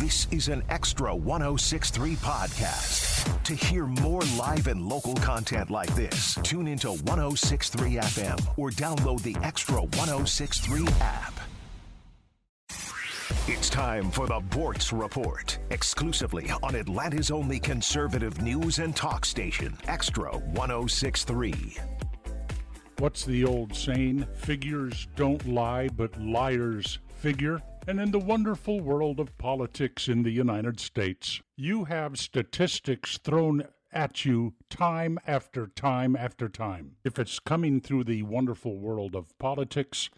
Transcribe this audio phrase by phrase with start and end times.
[0.00, 3.42] This is an extra 1063 podcast.
[3.42, 9.20] To hear more live and local content like this, tune into 1063 FM or download
[9.22, 11.34] the Extra 1063 app.
[13.46, 19.76] It's time for the Boortz Report, exclusively on Atlanta's only conservative news and talk station,
[19.86, 21.76] Extra 1063.
[22.96, 24.26] What's the old saying?
[24.34, 27.60] Figures don't lie, but liars figure.
[27.86, 33.64] And in the wonderful world of politics in the United States, you have statistics thrown
[33.90, 36.96] at you time after time after time.
[37.04, 40.10] If it's coming through the wonderful world of politics,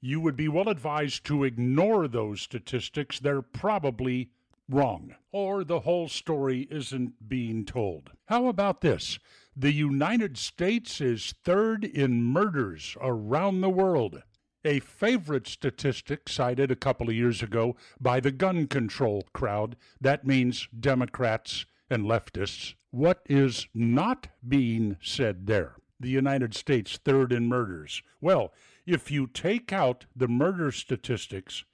[0.00, 3.20] you would be well advised to ignore those statistics.
[3.20, 4.30] They're probably
[4.68, 8.10] wrong, or the whole story isn't being told.
[8.26, 9.18] How about this?
[9.54, 14.22] The United States is third in murders around the world.
[14.66, 19.76] A favorite statistic cited a couple of years ago by the gun control crowd.
[20.00, 22.74] That means Democrats and leftists.
[22.90, 25.76] What is not being said there?
[26.00, 28.02] The United States third in murders.
[28.20, 28.52] Well,
[28.86, 31.64] if you take out the murder statistics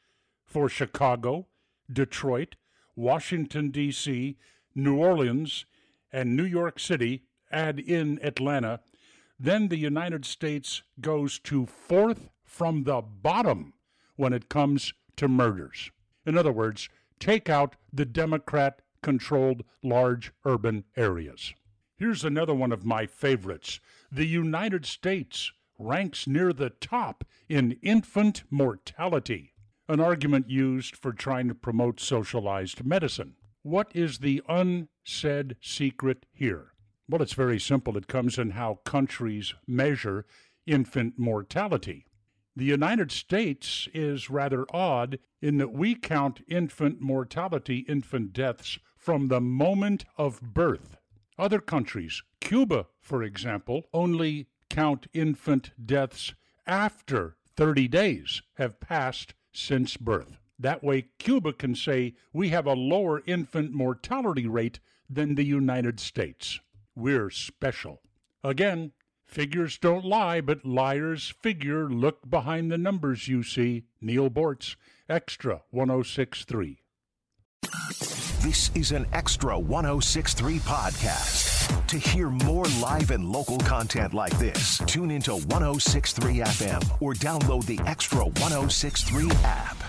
[0.45, 1.47] for Chicago,
[1.91, 2.57] Detroit,
[2.95, 4.37] Washington, D.C.,
[4.75, 5.65] New Orleans,
[6.13, 8.81] and New York City, add in Atlanta,
[9.41, 13.73] then the United States goes to fourth from the bottom
[14.17, 15.91] when it comes to murders.
[16.27, 21.55] In other words, take out the Democrat controlled large urban areas.
[21.97, 23.81] Here's another one of my favorites.
[24.11, 29.55] The United States ranks near the top in infant mortality,
[29.89, 33.35] an argument used for trying to promote socialized medicine.
[33.63, 36.73] What is the unsaid secret here?
[37.09, 37.97] Well, it's very simple.
[37.97, 40.27] It comes in how countries measure
[40.67, 42.05] infant mortality.
[42.55, 49.29] The United States is rather odd in that we count infant mortality, infant deaths, from
[49.29, 50.97] the moment of birth.
[51.39, 56.35] Other countries, Cuba, for example, only count infant deaths
[56.67, 60.39] after 30 days have passed since birth.
[60.59, 65.99] That way, Cuba can say we have a lower infant mortality rate than the United
[65.99, 66.61] States.
[66.95, 68.03] We're special.
[68.45, 68.93] Again,
[69.33, 71.89] Figures don't lie, but liars figure.
[71.89, 73.85] Look behind the numbers you see.
[73.99, 74.77] Neal Boortz,
[75.09, 76.83] Extra 1063.
[78.43, 81.87] This is an Extra 1063 podcast.
[81.87, 87.65] To hear more live and local content like this, tune into 1063 FM or download
[87.65, 89.83] the Extra 1063 app.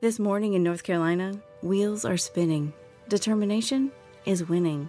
[0.00, 2.72] This morning in North Carolina, wheels are spinning.
[3.08, 3.90] Determination
[4.26, 4.88] is winning.